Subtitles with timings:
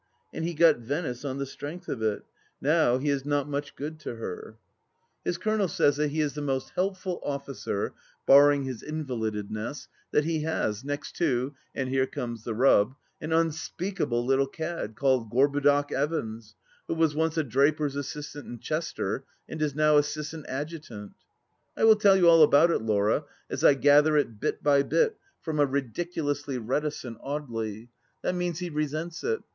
[0.33, 2.23] And he got Venice, on the strength of it.
[2.59, 4.35] Now he is not much good to her.
[4.47, 7.93] 804 THE LAST DITCH His Colonel says that he is the most helpful officer—
[8.25, 14.47] barring his invalidedness— ^thathe has, next to— and here comes the rub— an unspeakable little
[14.47, 16.55] cad called (Jorbudoc Evans,
[16.87, 21.11] who was once a draper's assistant in Chester and is now assistant adjutant,
[21.77, 25.15] I will tell you all about it, Laura, as I gather it bit by bit
[25.43, 27.89] from a ridiculously reticent Audely.
[28.23, 29.43] That means he resents it.